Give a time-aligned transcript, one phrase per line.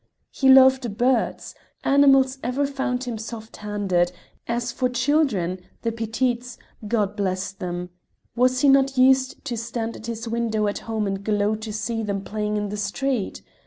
[0.31, 1.53] He loved birds;
[1.83, 4.11] animals ever found him soft handed;
[4.47, 7.91] as for children the petites God bless them!
[8.35, 12.01] was he not used to stand at his window at home and glow to see
[12.01, 13.43] them playing in the street?